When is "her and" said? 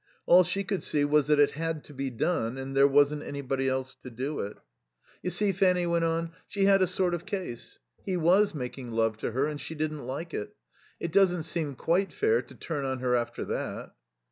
9.33-9.61